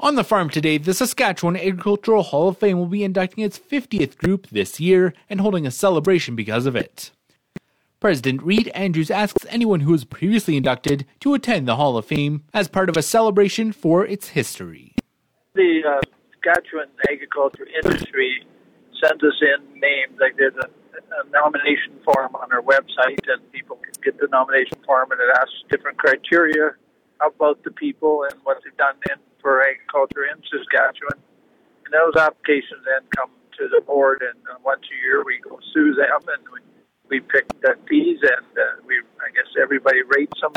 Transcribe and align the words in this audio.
On 0.00 0.14
the 0.14 0.22
farm 0.22 0.48
today, 0.48 0.78
the 0.78 0.94
Saskatchewan 0.94 1.56
Agricultural 1.56 2.22
Hall 2.22 2.50
of 2.50 2.58
Fame 2.58 2.78
will 2.78 2.86
be 2.86 3.02
inducting 3.02 3.42
its 3.42 3.58
50th 3.58 4.16
group 4.16 4.46
this 4.46 4.78
year 4.78 5.12
and 5.28 5.40
holding 5.40 5.66
a 5.66 5.72
celebration 5.72 6.36
because 6.36 6.66
of 6.66 6.76
it. 6.76 7.10
President 7.98 8.40
Reed 8.44 8.68
Andrews 8.68 9.10
asks 9.10 9.44
anyone 9.48 9.80
who 9.80 9.90
was 9.90 10.04
previously 10.04 10.56
inducted 10.56 11.04
to 11.18 11.34
attend 11.34 11.66
the 11.66 11.74
Hall 11.74 11.96
of 11.96 12.06
Fame 12.06 12.44
as 12.54 12.68
part 12.68 12.88
of 12.88 12.96
a 12.96 13.02
celebration 13.02 13.72
for 13.72 14.06
its 14.06 14.28
history. 14.28 14.94
The 15.54 15.82
uh, 15.84 16.00
Saskatchewan 16.30 16.86
agriculture 17.10 17.66
industry 17.82 18.46
sends 19.02 19.24
us 19.24 19.42
in 19.42 19.80
names. 19.80 20.16
Like 20.20 20.36
there's 20.36 20.54
a, 20.62 20.68
a 20.68 21.28
nomination 21.30 21.98
form 22.04 22.36
on 22.36 22.52
our 22.52 22.62
website, 22.62 23.18
and 23.26 23.50
people 23.50 23.74
can 23.82 23.94
get 24.04 24.20
the 24.20 24.28
nomination 24.30 24.78
form, 24.86 25.10
and 25.10 25.20
it 25.20 25.36
asks 25.40 25.64
different 25.68 25.98
criteria 25.98 26.76
about 27.20 27.64
the 27.64 27.72
people 27.72 28.22
and 28.30 28.40
what 28.44 28.58
they've 28.62 28.76
done 28.76 28.94
for 29.48 29.64
agriculture 29.64 30.28
in 30.28 30.36
Saskatchewan. 30.44 31.16
And 31.88 31.96
those 31.96 32.20
applications 32.20 32.84
then 32.84 33.08
come 33.16 33.32
to 33.56 33.64
the 33.72 33.80
board, 33.80 34.20
and 34.20 34.36
uh, 34.44 34.60
once 34.60 34.84
a 34.84 34.96
year 35.00 35.24
we 35.24 35.40
go 35.40 35.56
through 35.72 35.96
them 35.96 36.20
and 36.28 36.44
we, 36.52 36.60
we 37.08 37.16
pick 37.24 37.48
the 37.64 37.72
fees, 37.88 38.20
and 38.20 38.44
uh, 38.44 38.84
we 38.84 39.00
I 39.24 39.32
guess 39.32 39.48
everybody 39.56 40.04
rates 40.04 40.36
them, 40.44 40.52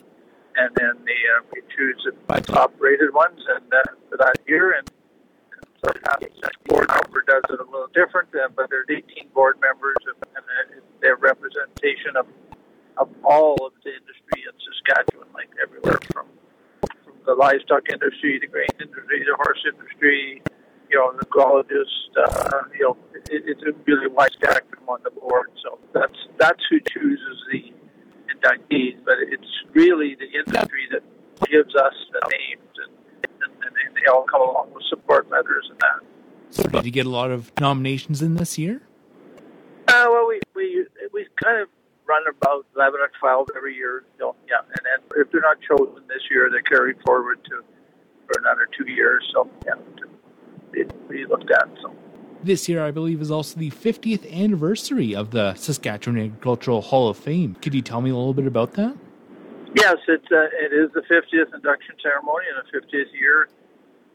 and 0.60 0.76
then 0.76 1.00
the, 1.08 1.20
uh, 1.32 1.48
we 1.56 1.64
choose 1.72 2.04
the 2.04 2.42
top 2.52 2.76
rated 2.84 3.16
ones, 3.16 3.40
and 3.48 3.64
uh, 3.72 3.96
for 4.12 4.20
that 4.20 4.36
year, 4.46 4.76
and 4.76 4.92
so 5.80 5.88
the 5.88 6.52
board 6.68 6.92
member 6.92 7.24
does 7.24 7.48
it 7.48 7.60
a 7.64 7.68
little 7.72 7.88
different, 7.96 8.28
uh, 8.36 8.52
but 8.54 8.70
there's 8.70 8.92
18 8.92 9.32
board 9.34 9.56
members, 9.64 10.04
and, 10.04 10.20
and 10.36 10.84
their 11.00 11.16
representation 11.16 12.20
of 12.20 12.28
of 13.00 13.08
all 13.24 13.56
of 13.64 13.72
the 13.88 13.96
industry 13.96 14.44
in 14.44 14.54
Saskatchewan, 14.60 15.32
like 15.34 15.48
everywhere 15.64 15.98
from 16.12 16.28
the 17.26 17.31
livestock 17.42 17.84
industry, 17.92 18.38
the 18.40 18.48
grain 18.48 18.70
industry, 18.80 19.26
the 19.26 19.36
horse 19.42 19.64
industry, 19.66 20.42
you 20.90 20.98
know, 20.98 21.12
the 21.18 21.26
ecologists, 21.26 22.06
uh, 22.22 22.62
you 22.78 22.84
know, 22.86 22.98
it, 23.34 23.42
it's 23.50 23.64
a 23.64 23.74
really 23.88 24.08
wide 24.08 24.32
spectrum 24.34 24.84
on 24.88 25.00
the 25.04 25.12
board. 25.12 25.50
So 25.64 25.80
that's 25.94 26.20
that's 26.38 26.64
who 26.70 26.78
chooses 26.94 27.38
the 27.52 27.74
inductees, 28.32 28.98
but 29.04 29.16
it's 29.34 29.52
really 29.74 30.16
the 30.24 30.30
industry 30.40 30.86
that 30.92 31.04
gives 31.50 31.74
us 31.76 31.96
the 32.14 32.22
names, 32.38 32.74
and, 32.84 32.94
and, 33.44 33.52
and 33.64 33.96
they 33.96 34.06
all 34.12 34.26
come 34.32 34.42
along 34.42 34.72
with 34.74 34.84
support 34.90 35.30
letters 35.30 35.66
and 35.72 35.80
that. 35.80 36.00
So 36.52 36.64
did 36.64 36.86
you 36.86 36.92
get 36.92 37.06
a 37.06 37.10
lot 37.10 37.32
of 37.32 37.52
nominations 37.60 38.22
in 38.22 38.36
this 38.36 38.58
year? 38.58 38.82
Uh, 39.88 40.06
well, 40.12 40.28
we 40.28 40.40
we 40.54 40.86
we 41.14 41.28
kind 41.44 41.62
of 41.62 41.68
run 42.12 42.24
about 42.28 42.66
11 42.76 43.00
or 43.00 43.12
12 43.20 43.48
every 43.56 43.76
year. 43.76 44.04
So, 44.20 44.36
yeah, 44.48 44.60
and 44.68 44.82
then 44.84 45.00
if 45.16 45.32
they're 45.32 45.42
not 45.42 45.58
chosen 45.62 46.04
this 46.08 46.24
year, 46.30 46.50
they're 46.52 46.62
carried 46.62 46.98
forward 47.06 47.40
to 47.46 47.64
for 48.28 48.40
another 48.40 48.68
two 48.78 48.90
years. 48.92 49.24
So, 49.34 49.50
yeah, 49.66 49.80
to 49.98 50.86
be 51.10 51.26
looked 51.26 51.52
at. 51.52 51.68
So. 51.82 51.96
This 52.44 52.68
year, 52.68 52.84
I 52.84 52.92
believe, 52.92 53.22
is 53.22 53.32
also 53.32 53.60
the 53.60 53.72
50th 53.72 54.30
anniversary 54.32 55.16
of 55.16 55.32
the 55.32 55.54
Saskatchewan 55.54 56.20
Agricultural 56.20 56.82
Hall 56.82 57.08
of 57.10 57.18
Fame. 57.18 57.56
Could 57.62 57.74
you 57.74 57.82
tell 57.82 58.02
me 58.02 58.10
a 58.10 58.16
little 58.16 58.34
bit 58.34 58.48
about 58.48 58.74
that? 58.74 58.98
Yes, 59.76 59.98
it's 60.08 60.28
uh, 60.32 60.52
it 60.52 60.74
is 60.74 60.92
the 60.92 61.02
50th 61.08 61.54
induction 61.56 61.96
ceremony 62.04 62.46
in 62.52 62.60
the 62.60 62.68
50th 62.76 63.14
year, 63.14 63.48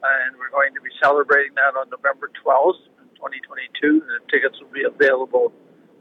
and 0.03 0.37
we're 0.37 0.51
going 0.51 0.73
to 0.75 0.81
be 0.81 0.91
celebrating 1.01 1.53
that 1.55 1.73
on 1.79 1.89
November 1.89 2.29
12th, 2.45 2.85
2022. 3.15 4.01
The 4.05 4.19
tickets 4.29 4.59
will 4.61 4.69
be 4.69 4.83
available 4.83 5.51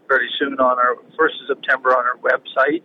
very 0.09 0.31
soon 0.39 0.59
on 0.59 0.79
our 0.79 0.97
first 1.19 1.35
of 1.43 1.57
September 1.57 1.91
on 1.91 2.07
our 2.07 2.19
website, 2.23 2.83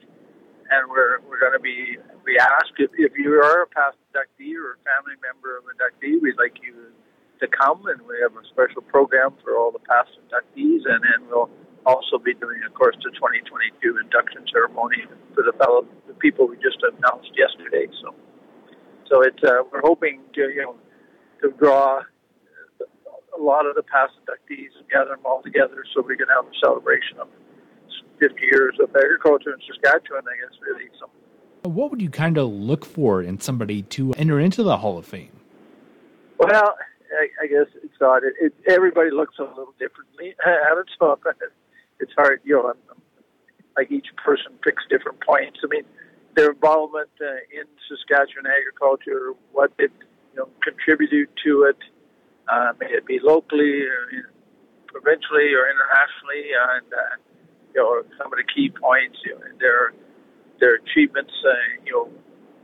and 0.70 0.90
we're 0.90 1.20
we're 1.28 1.40
going 1.40 1.54
to 1.54 1.64
be 1.64 1.98
we 2.26 2.38
ask 2.38 2.70
if, 2.78 2.92
if 2.98 3.14
you 3.18 3.34
are 3.42 3.64
a 3.64 3.68
past 3.68 3.98
inductee 4.10 4.54
or 4.58 4.78
a 4.78 4.80
family 4.86 5.18
member 5.22 5.58
of 5.58 5.66
an 5.66 5.78
inductee, 5.78 6.22
we'd 6.22 6.38
like 6.38 6.58
you 6.62 6.94
to 7.42 7.48
come, 7.48 7.86
and 7.88 8.02
we 8.06 8.16
have 8.22 8.34
a 8.38 8.46
special 8.54 8.82
program 8.82 9.34
for 9.44 9.58
all 9.58 9.72
the 9.72 9.82
past 9.90 10.10
inductees, 10.22 10.86
and 10.86 11.02
then 11.02 11.28
we'll 11.28 11.50
also 11.86 12.18
be 12.18 12.34
doing, 12.36 12.62
of 12.66 12.74
course, 12.74 12.96
the 13.02 13.10
2022 13.18 13.98
induction 13.98 14.46
ceremony 14.54 15.02
for 15.34 15.42
the 15.42 15.54
fellow 15.58 15.86
the 16.08 16.14
people 16.14 16.48
we 16.48 16.56
just 16.58 16.78
announced 16.86 17.32
yesterday. 17.34 17.90
So, 18.02 18.14
so 19.10 19.22
it's 19.22 19.44
uh, 19.44 19.66
we're 19.72 19.82
hoping 19.82 20.22
to 20.36 20.42
you 20.50 20.62
know 20.62 20.76
to 21.42 21.50
draw 21.58 22.02
a 23.38 23.42
lot 23.42 23.66
of 23.66 23.76
the 23.76 23.84
past 23.84 24.14
inductees 24.22 24.76
and 24.78 24.88
gather 24.90 25.12
them 25.12 25.20
all 25.26 25.42
together 25.42 25.84
so 25.94 26.02
we 26.02 26.18
can 26.18 26.28
have 26.28 26.46
a 26.46 26.56
celebration 26.64 27.20
of 27.20 27.28
50 28.20 28.36
years 28.52 28.76
of 28.80 28.90
agriculture 28.96 29.54
in 29.54 29.60
Saskatchewan, 29.68 30.24
I 30.28 30.36
guess, 30.42 30.58
really. 30.62 30.90
So. 31.00 31.10
What 31.70 31.92
would 31.92 32.02
you 32.02 32.10
kind 32.10 32.38
of 32.38 32.50
look 32.52 32.86
for 32.86 33.22
in 33.22 33.40
somebody 33.40 33.82
to 33.84 34.14
enter 34.14 34.40
into 34.40 34.64
the 34.64 34.78
Hall 34.78 34.98
of 34.98 35.06
Fame? 35.06 35.40
Well, 36.38 36.76
I, 37.20 37.28
I 37.44 37.48
guess 37.48 37.68
it's 37.84 37.94
odd. 38.02 38.24
It, 38.24 38.34
it, 38.40 38.54
everybody 38.68 39.12
looks 39.12 39.36
a 39.40 39.44
little 39.44 39.74
differently 39.80 40.36
at 40.46 40.78
it, 40.78 40.88
so 41.00 41.20
it's 42.00 42.14
hard. 42.16 42.42
You 42.44 42.56
know, 42.56 42.74
like 43.78 43.92
each 43.92 44.08
person 44.24 44.54
picks 44.64 44.84
different 44.90 45.20
points. 45.22 45.60
I 45.64 45.68
mean, 45.68 45.84
their 46.36 46.52
involvement 46.52 47.10
uh, 47.22 47.42
in 47.52 47.66
Saskatchewan 47.90 48.46
agriculture, 48.48 49.34
what 49.52 49.72
they 49.78 49.86
you 49.86 50.38
know 50.38 50.50
contributed 50.64 51.30
to 51.46 51.64
it, 51.64 51.78
uh, 52.52 52.76
may 52.80 52.92
it 52.92 53.06
be 53.08 53.20
locally, 53.24 53.88
or 53.88 54.28
provincially, 54.92 55.56
or 55.56 55.72
internationally, 55.72 56.52
and 56.52 56.88
uh, 56.92 57.16
you 57.74 57.80
know 57.80 58.04
some 58.20 58.28
of 58.28 58.36
the 58.36 58.48
key 58.52 58.68
points, 58.68 59.16
you 59.24 59.32
know, 59.32 59.42
their 59.60 59.96
their 60.60 60.76
achievements, 60.84 61.32
uh, 61.48 61.56
you 61.88 61.96
know, 61.96 62.12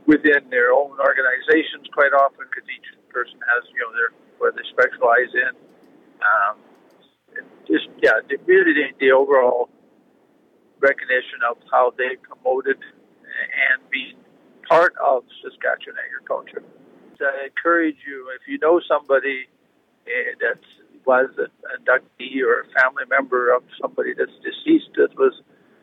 within 0.04 0.44
their 0.52 0.76
own 0.76 0.92
organizations 1.00 1.88
quite 1.96 2.12
often, 2.12 2.44
because 2.52 2.68
each 2.68 2.88
person 3.08 3.40
has 3.48 3.64
you 3.72 3.80
know 3.80 3.92
their 3.96 4.12
where 4.36 4.52
they 4.52 4.64
specialize 4.68 5.32
in. 5.32 5.56
Um, 6.20 6.54
just 7.64 7.88
yeah, 8.04 8.20
the, 8.28 8.36
really 8.44 8.76
the, 8.76 8.92
the 9.00 9.10
overall 9.10 9.72
recognition 10.80 11.40
of 11.48 11.56
how 11.72 11.92
they 11.96 12.20
promoted 12.20 12.76
and 12.76 13.80
being 13.90 14.20
part 14.68 14.94
of 15.00 15.24
Saskatchewan 15.42 15.96
agriculture. 15.96 16.62
I 17.18 17.50
encourage 17.50 17.98
you, 18.06 18.30
if 18.36 18.46
you 18.46 18.58
know 18.62 18.80
somebody 18.86 19.48
that 20.40 20.58
was 21.06 21.30
an 21.38 21.48
inductee 21.80 22.42
or 22.44 22.60
a 22.60 22.80
family 22.80 23.04
member 23.08 23.54
of 23.54 23.62
somebody 23.80 24.12
that's 24.16 24.32
deceased 24.42 24.90
that 24.96 25.16
was 25.16 25.32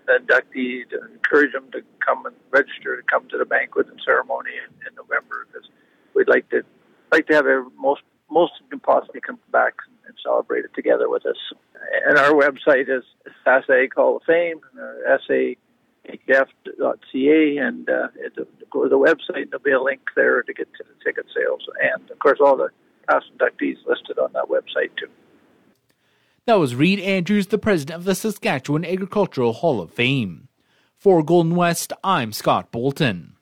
an 0.08 0.26
inductee 0.26 0.88
to 0.90 1.00
encourage 1.12 1.54
them 1.54 1.70
to 1.72 1.82
come 2.06 2.26
and 2.26 2.36
register 2.52 2.96
to 2.96 3.04
come 3.12 3.28
to 3.30 3.38
the 3.38 3.46
banquet 3.46 3.88
and 3.88 4.00
ceremony 4.06 4.52
in, 4.52 4.88
in 4.88 4.96
November 4.96 5.48
because 5.48 5.68
we'd 6.14 6.30
like 6.30 6.48
to 6.50 6.62
like 7.12 7.28
to 7.28 7.34
have 7.34 7.48
every, 7.48 7.66
most 7.78 8.02
most 8.30 8.54
can 8.70 8.80
possibly 8.80 9.22
come 9.22 9.40
back 9.52 9.74
and 10.08 10.16
celebrate 10.24 10.66
it 10.66 10.74
together 10.74 11.10
with 11.10 11.26
us. 11.26 11.38
And 12.08 12.18
our 12.18 12.32
website 12.32 12.90
is 12.90 13.04
SA 13.44 13.88
Hall 13.96 14.18
of 14.18 14.24
Fame, 14.24 14.62
uh, 14.80 15.18
sahf.ca, 15.30 15.58
and 17.58 17.90
uh, 17.90 18.08
go 18.72 18.84
to 18.84 18.90
the 18.90 18.98
website 18.98 19.44
and 19.44 19.52
there'll 19.52 19.64
be 19.64 19.72
a 19.72 19.82
link 19.82 20.02
there 20.16 20.42
to 20.44 20.54
get 20.54 20.72
to 20.74 20.84
the 20.84 21.04
ticket 21.04 21.26
sales. 21.36 21.68
And 21.82 22.10
of 22.10 22.20
course, 22.20 22.40
all 22.44 22.58
the 22.58 22.70
past 23.08 23.26
inductees 23.38 23.78
listed 23.86 24.20
on 24.20 24.32
that 24.34 24.50
website 24.50 24.96
too. 24.98 25.10
That 26.46 26.60
was 26.60 26.76
Reed 26.76 27.00
Andrews, 27.00 27.48
the 27.48 27.58
president 27.58 27.98
of 27.98 28.04
the 28.04 28.14
Saskatchewan 28.14 28.86
Agricultural 28.86 29.54
Hall 29.54 29.82
of 29.82 29.92
Fame. 29.92 30.48
For 30.96 31.24
Golden 31.24 31.56
West, 31.56 31.92
I'm 32.04 32.32
Scott 32.32 32.72
Bolton. 32.72 33.35